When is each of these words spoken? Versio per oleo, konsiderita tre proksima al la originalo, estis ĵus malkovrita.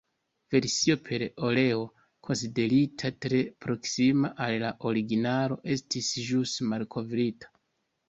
Versio 0.53 0.95
per 1.09 1.25
oleo, 1.49 1.83
konsiderita 2.29 3.13
tre 3.27 3.43
proksima 3.67 4.33
al 4.49 4.57
la 4.67 4.75
originalo, 4.95 5.63
estis 5.79 6.13
ĵus 6.27 6.61
malkovrita. 6.75 7.59